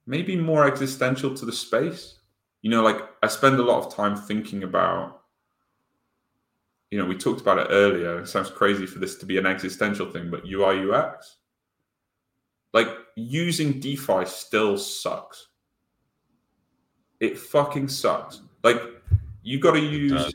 [0.05, 2.19] maybe more existential to the space.
[2.61, 5.16] You know, like I spend a lot of time thinking about
[6.91, 8.21] you know, we talked about it earlier.
[8.21, 11.37] It sounds crazy for this to be an existential thing, but UI UX,
[12.73, 15.47] like using DeFi still sucks.
[17.19, 18.41] It fucking sucks.
[18.63, 18.81] Like
[19.43, 20.33] you got to use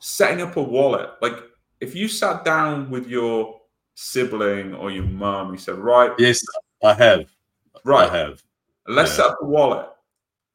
[0.00, 1.10] setting up a wallet.
[1.22, 1.42] Like
[1.80, 3.60] if you sat down with your
[3.94, 6.10] sibling or your mom, you said, right?
[6.18, 6.42] Yes,
[6.82, 7.30] I have.
[7.84, 8.10] Right.
[8.10, 8.42] I have.
[8.86, 9.16] Let's yeah.
[9.16, 9.88] set up a wallet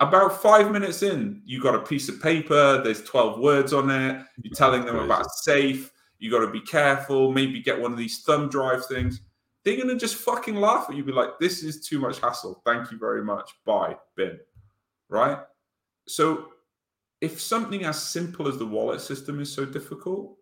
[0.07, 4.25] about five minutes in, you got a piece of paper, there's 12 words on it,
[4.41, 8.21] you're telling them about safe, you got to be careful, maybe get one of these
[8.21, 9.21] thumb drive things.
[9.63, 12.61] They're going to just fucking laugh at you, be like, this is too much hassle.
[12.65, 13.49] Thank you very much.
[13.65, 14.39] Bye, bin.
[15.09, 15.37] Right?
[16.07, 16.49] So,
[17.21, 20.35] if something as simple as the wallet system is so difficult,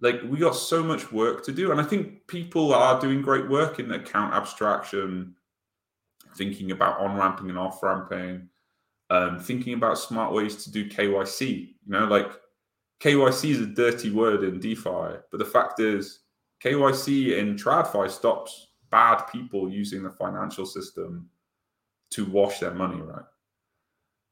[0.00, 1.70] like we got so much work to do.
[1.70, 5.34] And I think people are doing great work in account abstraction,
[6.36, 8.48] thinking about on ramping and off ramping,
[9.10, 11.74] um, thinking about smart ways to do KYC.
[11.86, 12.30] You know, like
[13.00, 16.20] KYC is a dirty word in DeFi, but the fact is,
[16.64, 21.28] KYC in TradFi stops bad people using the financial system
[22.10, 23.24] to wash their money, right?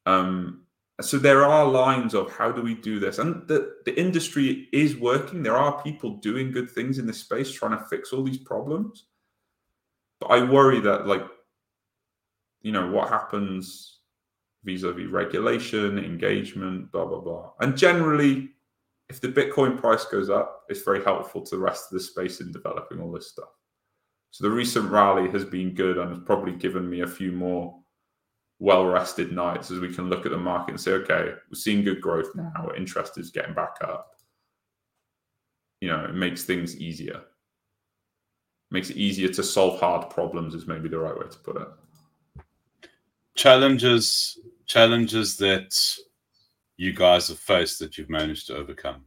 [0.06, 0.64] Um,
[1.00, 4.96] so there are lines of how do we do this, and the the industry is
[4.96, 5.42] working.
[5.42, 9.06] There are people doing good things in this space, trying to fix all these problems.
[10.20, 11.26] But I worry that like
[12.64, 14.00] you know what happens
[14.64, 17.50] vis-a-vis regulation engagement blah blah blah.
[17.60, 18.50] And generally
[19.10, 22.40] if the bitcoin price goes up it's very helpful to the rest of the space
[22.40, 23.50] in developing all this stuff.
[24.30, 27.78] So the recent rally has been good and has probably given me a few more
[28.58, 31.84] well rested nights as we can look at the market and say okay we're seeing
[31.84, 32.50] good growth now.
[32.56, 32.78] Mm-hmm.
[32.78, 34.10] Interest is getting back up.
[35.82, 37.20] You know it makes things easier.
[38.70, 41.68] Makes it easier to solve hard problems is maybe the right way to put it
[43.34, 45.96] challenges challenges that
[46.76, 49.04] you guys have faced that you've managed to overcome?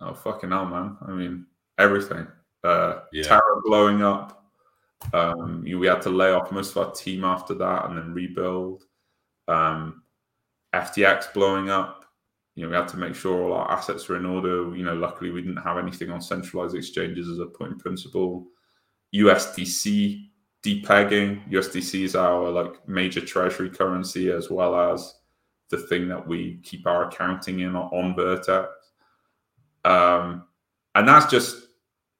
[0.00, 0.96] Oh fucking hell, man!
[1.06, 1.46] I mean,
[1.78, 2.26] everything.
[2.64, 3.24] Uh, yeah.
[3.24, 4.44] Terra blowing up.
[5.12, 8.84] Um, we had to lay off most of our team after that, and then rebuild.
[9.48, 10.02] Um,
[10.74, 12.04] FTX blowing up.
[12.54, 14.74] You know, we had to make sure all our assets were in order.
[14.76, 18.46] You know, luckily we didn't have anything on centralized exchanges as a point principle.
[19.14, 20.28] USDC
[20.64, 21.48] depegging.
[21.50, 25.14] USDC is our like major treasury currency as well as
[25.70, 28.68] the thing that we keep our accounting in on Vertex.
[29.84, 30.44] Um,
[30.94, 31.68] and that's just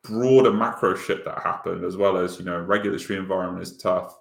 [0.03, 4.19] broader macro shit that happened as well as you know regulatory environment is tough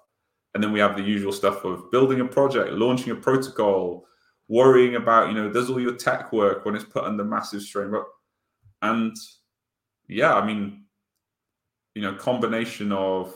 [0.54, 4.06] and then we have the usual stuff of building a project launching a protocol
[4.46, 7.92] worrying about you know does all your tech work when it's put under massive strain
[8.82, 9.16] and
[10.06, 10.84] yeah i mean
[11.96, 13.34] you know combination of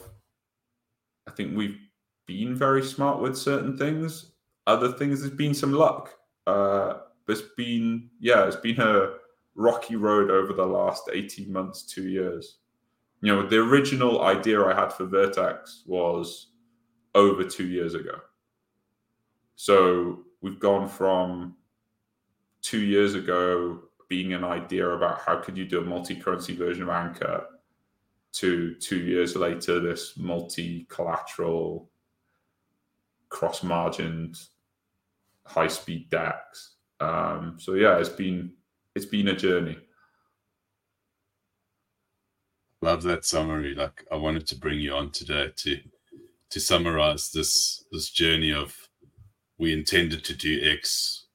[1.27, 1.79] I think we've
[2.27, 4.33] been very smart with certain things.
[4.67, 6.11] Other things, there's been some luck.
[6.47, 6.95] Uh,
[7.27, 9.15] there's been, yeah, it's been a
[9.55, 12.59] rocky road over the last 18 months, two years.
[13.23, 16.49] You know, the original idea I had for Vertex was
[17.15, 18.21] over two years ago.
[19.57, 21.57] So we've gone from
[22.61, 26.91] two years ago being an idea about how could you do a multi-currency version of
[26.91, 27.47] Anchor
[28.37, 31.91] to two years later, this multi collateral,
[33.29, 34.37] cross margined,
[35.45, 36.75] high speed DEX.
[37.01, 38.53] Um, so yeah, it's been
[38.95, 39.79] it's been a journey.
[42.83, 43.75] Love that summary.
[43.75, 45.81] Like I wanted to bring you on today to
[46.51, 48.77] to summarize this this journey of
[49.59, 51.27] we intended to do X,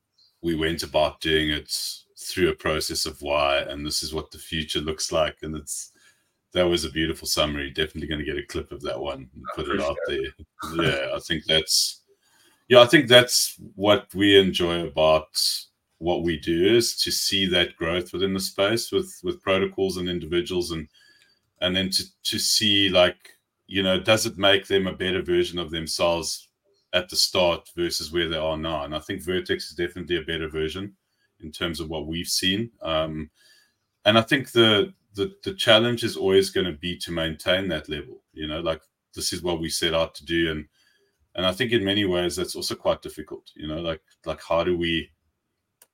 [0.43, 1.75] we went about doing it
[2.17, 5.91] through a process of Y, and this is what the future looks like, and it's
[6.53, 7.69] that was a beautiful summary.
[7.69, 10.19] Definitely going to get a clip of that one and put it out there.
[10.75, 12.01] yeah, I think that's
[12.67, 15.27] yeah, I think that's what we enjoy about
[15.97, 20.09] what we do is to see that growth within the space with with protocols and
[20.09, 20.87] individuals and
[21.61, 23.37] and then to to see like
[23.67, 26.47] you know does it make them a better version of themselves
[26.93, 30.23] at the start versus where they are now and i think vertex is definitely a
[30.23, 30.91] better version
[31.41, 33.29] in terms of what we've seen um,
[34.05, 37.89] and i think the the the challenge is always going to be to maintain that
[37.89, 38.23] level.
[38.33, 38.81] You know, like
[39.13, 40.65] this is what we set out to do, and
[41.35, 43.51] and I think in many ways that's also quite difficult.
[43.55, 45.11] You know, like like how do we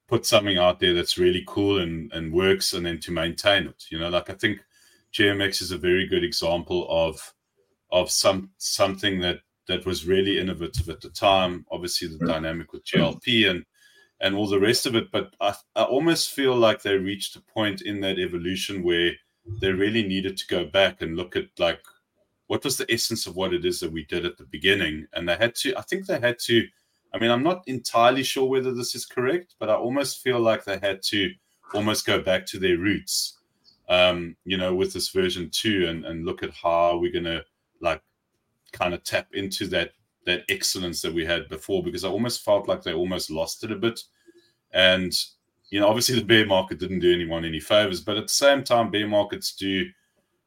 [0.07, 3.85] put something out there that's really cool and and works, and then to maintain it.
[3.89, 4.59] You know, like I think
[5.13, 7.33] GMX is a very good example of
[7.91, 11.65] of some something that that was really innovative at the time.
[11.71, 13.65] Obviously, the dynamic with GLP and
[14.19, 15.11] and all the rest of it.
[15.11, 19.11] But I, I almost feel like they reached a point in that evolution where
[19.61, 21.79] they really needed to go back and look at like
[22.47, 25.27] what was the essence of what it is that we did at the beginning, and
[25.27, 25.77] they had to.
[25.77, 26.65] I think they had to.
[27.13, 30.63] I mean, I'm not entirely sure whether this is correct, but I almost feel like
[30.63, 31.31] they had to
[31.73, 33.37] almost go back to their roots,
[33.89, 37.43] um, you know, with this version two, and and look at how we're gonna
[37.81, 38.01] like
[38.71, 39.91] kind of tap into that
[40.27, 43.71] that excellence that we had before because I almost felt like they almost lost it
[43.71, 43.99] a bit.
[44.73, 45.11] And
[45.69, 48.63] you know, obviously the bear market didn't do anyone any favors, but at the same
[48.63, 49.85] time, bear markets do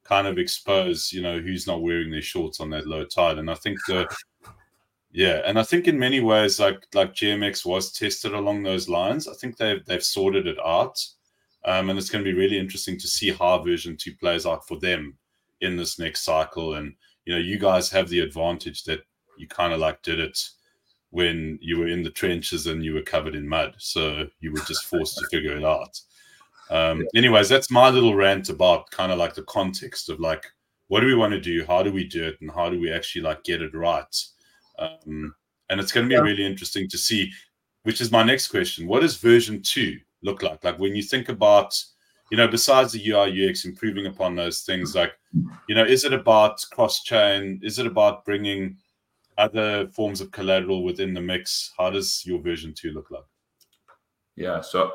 [0.04, 3.38] kind of expose, you know, who's not wearing their shorts on that low tide.
[3.38, 4.06] And I think the
[5.12, 9.26] yeah, and I think in many ways, like like GMX was tested along those lines.
[9.26, 11.04] I think they've they've sorted it out.
[11.64, 14.66] Um, and it's going to be really interesting to see how version two plays out
[14.66, 15.18] for them
[15.60, 16.74] in this next cycle.
[16.74, 19.00] And you know, you guys have the advantage that
[19.40, 20.38] you kind of like did it
[21.10, 23.74] when you were in the trenches and you were covered in mud.
[23.78, 26.00] So you were just forced to figure it out.
[26.70, 30.46] Um, anyways, that's my little rant about kind of like the context of like,
[30.86, 31.64] what do we want to do?
[31.66, 32.36] How do we do it?
[32.40, 34.16] And how do we actually like get it right?
[34.78, 35.34] Um,
[35.68, 37.30] and it's going to be really interesting to see,
[37.82, 38.86] which is my next question.
[38.86, 40.62] What does version two look like?
[40.62, 41.82] Like when you think about,
[42.30, 45.12] you know, besides the UI UX improving upon those things, like,
[45.68, 47.60] you know, is it about cross chain?
[47.62, 48.76] Is it about bringing
[49.40, 51.72] other forms of collateral within the mix?
[51.78, 53.24] How does your version two look like?
[54.36, 54.92] Yeah, so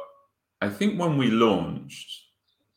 [0.61, 2.23] I think when we launched,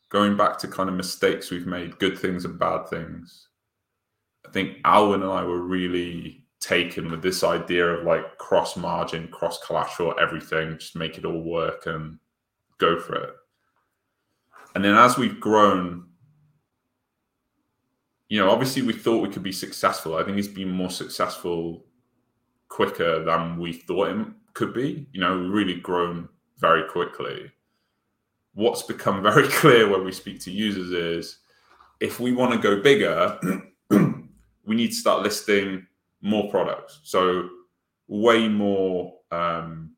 [0.09, 3.47] going back to kind of mistakes we've made, good things and bad things,
[4.45, 9.27] I think Alwin and I were really taken with this idea of like cross margin,
[9.29, 12.19] cross collateral, everything, just make it all work and
[12.79, 13.33] go for it.
[14.75, 16.08] And then as we've grown,
[18.29, 20.15] you know, obviously we thought we could be successful.
[20.15, 21.85] I think it's been more successful
[22.69, 25.07] quicker than we thought it could be.
[25.11, 27.51] You know, really grown very quickly.
[28.53, 31.39] What's become very clear when we speak to users is
[31.99, 33.39] if we want to go bigger,
[33.89, 35.87] we need to start listing
[36.21, 36.99] more products.
[37.03, 37.49] So
[38.07, 39.95] way more um,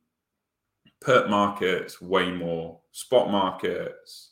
[1.03, 4.31] perp markets, way more spot markets.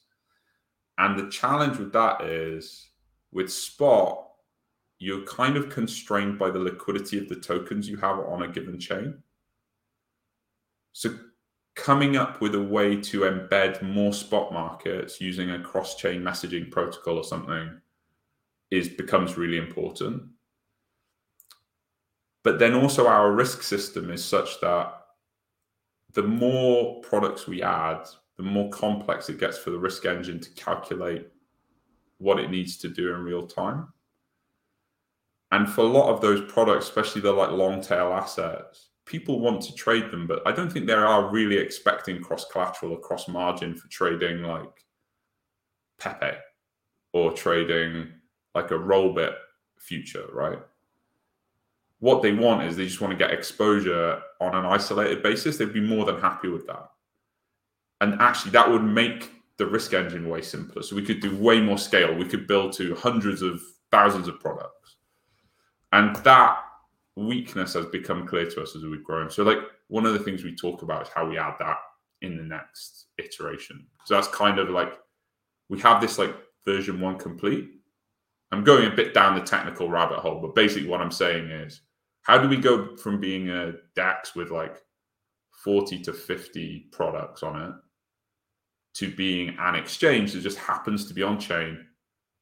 [0.97, 2.88] And the challenge with that is
[3.31, 4.25] with Spot,
[4.99, 8.79] you're kind of constrained by the liquidity of the tokens you have on a given
[8.79, 9.17] chain.
[10.91, 11.11] So
[11.75, 17.17] coming up with a way to embed more spot markets using a cross-chain messaging protocol
[17.17, 17.79] or something
[18.69, 20.23] is becomes really important.
[22.43, 24.93] But then also our risk system is such that
[26.13, 30.49] the more products we add, the more complex it gets for the risk engine to
[30.51, 31.27] calculate
[32.19, 33.87] what it needs to do in real time.
[35.51, 39.61] And for a lot of those products, especially the like long tail assets, people want
[39.63, 43.27] to trade them, but I don't think they are really expecting cross collateral or cross
[43.27, 44.85] margin for trading like
[45.97, 46.37] Pepe
[47.13, 48.09] or trading
[48.53, 49.33] like a rollbit
[49.79, 50.59] future, right?
[51.99, 55.57] What they want is they just want to get exposure on an isolated basis.
[55.57, 56.89] They'd be more than happy with that.
[58.01, 60.81] And actually, that would make the risk engine way simpler.
[60.81, 62.15] So we could do way more scale.
[62.15, 64.95] We could build to hundreds of thousands of products.
[65.91, 66.59] And that
[67.15, 69.29] weakness has become clear to us as we've grown.
[69.29, 71.77] So, like, one of the things we talk about is how we add that
[72.21, 73.85] in the next iteration.
[74.05, 74.93] So that's kind of like
[75.67, 77.69] we have this like version one complete.
[78.51, 81.81] I'm going a bit down the technical rabbit hole, but basically what I'm saying is
[82.23, 84.77] how do we go from being a DEX with like
[85.63, 87.73] 40 to 50 products on it
[88.99, 91.85] to being an exchange that just happens to be on chain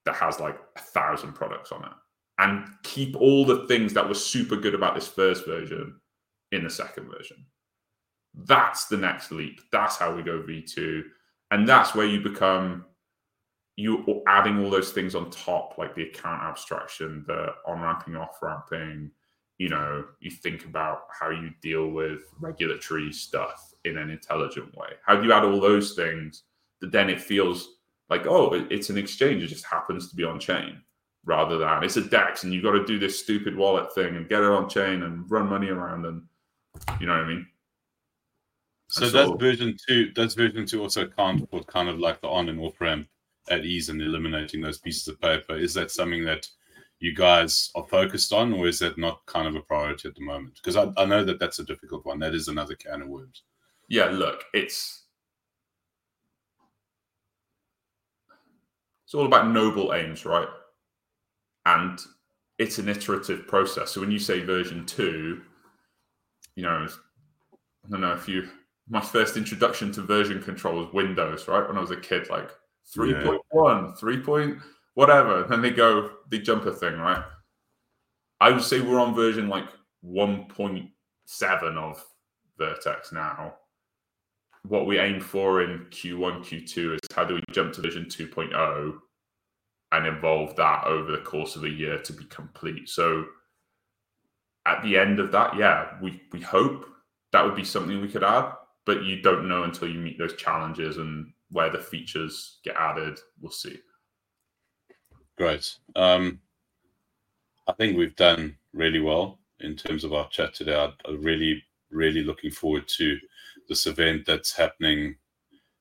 [0.05, 1.91] that has like a thousand products on it
[2.39, 5.99] and keep all the things that were super good about this first version
[6.51, 7.45] in the second version.
[8.33, 9.61] That's the next leap.
[9.71, 11.03] That's how we go V2.
[11.51, 12.85] And that's where you become
[13.75, 18.41] you adding all those things on top, like the account abstraction, the on ramping, off
[18.41, 19.11] ramping.
[19.59, 24.89] You know, you think about how you deal with regulatory stuff in an intelligent way?
[25.05, 26.43] How do you add all those things
[26.81, 27.75] then it feels
[28.09, 30.81] like, oh, it's an exchange, it just happens to be on chain
[31.25, 34.29] rather than it's a DEX and you've got to do this stupid wallet thing and
[34.29, 36.21] get it on chain and run money around and
[37.01, 37.47] you know what I mean?
[38.89, 42.29] So, so that version two, does version two also can't for kind of like the
[42.29, 43.07] on and off ramp
[43.49, 45.57] at ease and eliminating those pieces of paper?
[45.57, 46.47] Is that something that
[46.99, 50.23] you guys are focused on, or is that not kind of a priority at the
[50.23, 50.55] moment?
[50.55, 52.19] Because I, I know that that's a difficult one.
[52.19, 53.43] That is another can of worms
[53.87, 55.05] yeah, look, it's
[59.07, 60.49] it's all about noble aims, right?
[61.65, 61.97] And
[62.59, 63.91] it's an iterative process.
[63.91, 65.43] So when you say version two,
[66.57, 66.85] you know,
[67.85, 68.49] I don't know if you
[68.89, 71.65] my first introduction to version control was Windows, right?
[71.65, 72.51] When I was a kid, like
[72.97, 73.93] 3.1, yeah.
[73.93, 74.17] 3.
[74.19, 74.57] Point
[74.95, 75.43] whatever.
[75.43, 77.23] And then they go, they jump a thing, right?
[78.41, 79.69] I would say we're on version like
[80.05, 82.05] 1.7 of
[82.57, 83.55] Vertex now.
[84.67, 88.97] What we aim for in Q1, Q2 is how do we jump to version 2.0
[89.93, 92.89] and evolve that over the course of a year to be complete.
[92.89, 93.25] So
[94.65, 96.85] at the end of that, yeah, we, we hope
[97.31, 98.51] that would be something we could add,
[98.85, 103.17] but you don't know until you meet those challenges and where the features get added.
[103.39, 103.79] We'll see.
[105.37, 105.73] Great.
[105.95, 106.41] Um,
[107.67, 110.75] I think we've done really well in terms of our chat today.
[111.05, 113.17] I'm really, really looking forward to
[113.67, 115.15] this event that's happening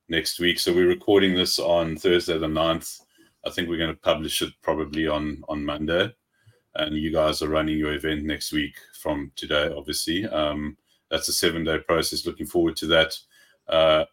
[0.09, 0.59] next week.
[0.59, 3.01] So we're recording this on Thursday the 9th.
[3.45, 6.13] I think we're going to publish it probably on on Monday.
[6.75, 10.27] And you guys are running your event next week from today, obviously.
[10.27, 10.77] Um,
[11.11, 12.27] that's a seven day process.
[12.27, 13.15] Looking forward to that.
[13.69, 14.05] Uh,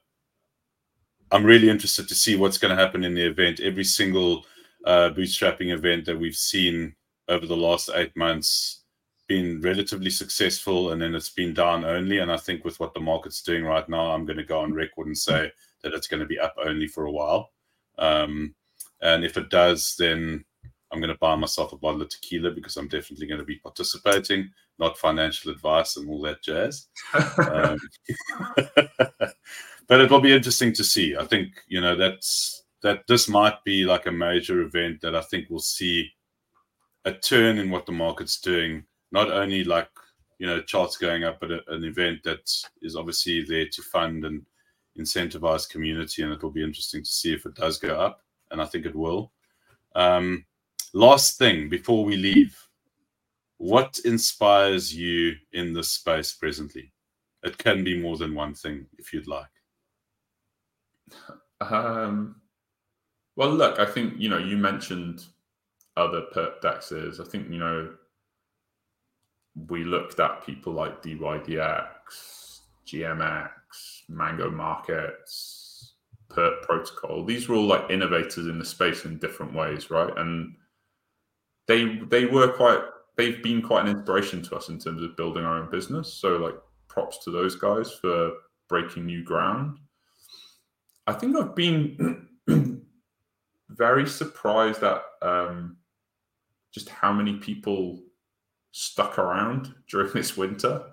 [1.32, 3.60] I'm really interested to see what's going to happen in the event.
[3.60, 4.46] Every single
[4.86, 6.96] uh, bootstrapping event that we've seen
[7.28, 8.83] over the last eight months
[9.28, 12.20] been relatively successful and then it's been down only.
[12.20, 14.74] And I think with what the market's doing right now, I'm going to go on
[14.74, 15.52] record and say
[15.82, 17.52] that it's going to be up only for a while.
[17.98, 18.56] Um,
[19.02, 20.44] and if it does, then
[20.92, 23.58] I'm going to buy myself a bottle of tequila because I'm definitely going to be
[23.58, 26.88] participating, not financial advice and all that jazz.
[27.14, 27.80] um,
[29.88, 31.16] but it will be interesting to see.
[31.18, 35.22] I think, you know, that's that this might be like a major event that I
[35.22, 36.12] think we'll see
[37.06, 38.84] a turn in what the market's doing,
[39.14, 39.90] not only like
[40.40, 42.52] you know charts going up, but a, an event that
[42.82, 44.46] is obviously there to fund and
[45.00, 48.66] incentivize community, and it'll be interesting to see if it does go up, and I
[48.66, 49.32] think it will.
[49.96, 50.46] Um,
[50.94, 52.58] last thing before we leave,
[53.58, 56.92] what inspires you in this space presently?
[57.44, 59.46] It can be more than one thing if you'd like.
[61.62, 62.42] Um,
[63.36, 65.26] well, look, I think you know you mentioned
[65.98, 67.20] other perp dexes.
[67.20, 67.94] I think, you know,
[69.56, 73.50] we looked at people like DYDX, GMX,
[74.10, 75.94] Mango Markets,
[76.30, 77.24] Perp Protocol.
[77.24, 80.12] These were all like innovators in the space in different ways, right?
[80.18, 80.56] And
[81.68, 82.82] they they were quite
[83.16, 86.12] they've been quite an inspiration to us in terms of building our own business.
[86.12, 86.56] So like
[86.88, 88.32] props to those guys for
[88.68, 89.78] breaking new ground.
[91.06, 92.28] I think I've been
[93.70, 95.78] very surprised at um,
[96.72, 98.02] just how many people
[98.74, 100.84] stuck around during this winter.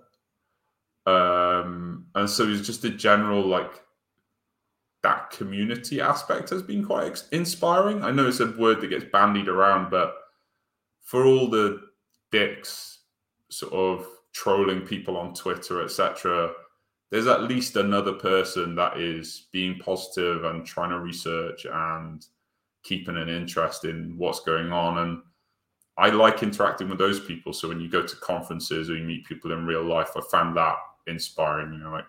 [1.06, 3.82] Um, and so it's just a general like
[5.02, 8.04] that community aspect has been quite ex- inspiring.
[8.04, 10.14] I know it's a word that gets bandied around, but
[11.00, 11.80] for all the
[12.30, 12.98] dicks
[13.48, 16.52] sort of trolling people on Twitter, etc.,
[17.10, 22.24] there's at least another person that is being positive and trying to research and
[22.84, 24.98] keeping an interest in what's going on.
[24.98, 25.22] And
[26.00, 27.52] I like interacting with those people.
[27.52, 30.56] So when you go to conferences or you meet people in real life, I found
[30.56, 30.76] that
[31.06, 31.74] inspiring.
[31.74, 32.06] You know, like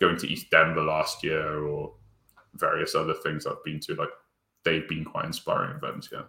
[0.00, 1.92] going to ETHDenver last year or
[2.54, 3.94] various other things I've been to.
[3.94, 4.08] Like
[4.64, 6.08] they've been quite inspiring events.
[6.10, 6.22] Yeah.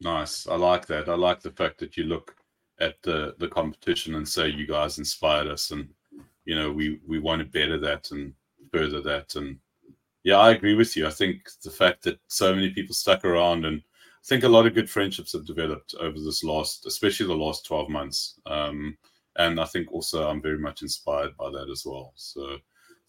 [0.00, 0.48] Nice.
[0.48, 1.08] I like that.
[1.08, 2.34] I like the fact that you look
[2.80, 5.88] at the the competition and say you guys inspired us, and
[6.44, 8.34] you know we we want to better that and
[8.72, 9.36] further that.
[9.36, 9.58] And
[10.24, 11.06] yeah, I agree with you.
[11.06, 13.80] I think the fact that so many people stuck around and
[14.24, 17.88] think a lot of good friendships have developed over this last, especially the last 12
[17.88, 18.38] months.
[18.46, 18.96] Um,
[19.36, 22.12] and I think also I'm very much inspired by that as well.
[22.16, 22.58] So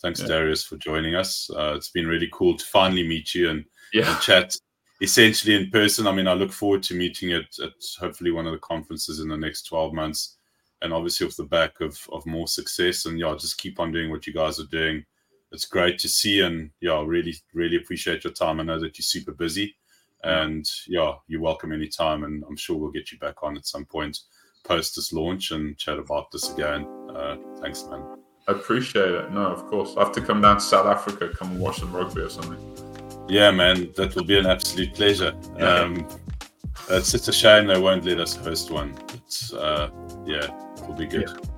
[0.01, 0.27] thanks, yeah.
[0.27, 1.49] Darius, for joining us.
[1.55, 4.11] Uh, it's been really cool to finally meet you and, yeah.
[4.11, 4.57] and, chat
[5.01, 6.07] essentially in person.
[6.07, 9.27] I mean, I look forward to meeting at, at hopefully one of the conferences in
[9.27, 10.37] the next 12 months.
[10.81, 14.11] And obviously, off the back of, of more success, and yeah, just keep on doing
[14.11, 15.05] what you guys are doing.
[15.53, 18.59] It's great to see, and yeah, really, really appreciate your time.
[18.59, 19.77] I know that you're super busy,
[20.23, 22.23] and yeah, you're welcome anytime.
[22.23, 24.19] And I'm sure we'll get you back on at some point
[24.63, 26.87] post this launch and chat about this again.
[27.09, 28.01] Uh, thanks, man.
[28.47, 29.31] I appreciate it.
[29.31, 29.95] No, of course.
[29.97, 32.59] I have to come down to South Africa, come and watch some rugby or something.
[33.29, 35.33] Yeah, man, that will be an absolute pleasure.
[35.57, 35.75] Yeah.
[35.75, 36.07] Um,
[36.89, 38.93] it's just a shame they won't let us host one.
[39.07, 39.89] But uh,
[40.25, 40.45] yeah,
[40.75, 41.29] it will be good.
[41.29, 41.53] Yeah.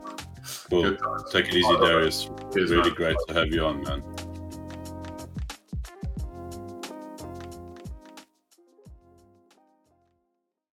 [0.70, 0.92] Cool.
[0.92, 1.00] Good
[1.32, 2.30] Take it easy, Darius.
[2.54, 2.94] Cheers, really man.
[2.94, 4.04] great to have you on, man.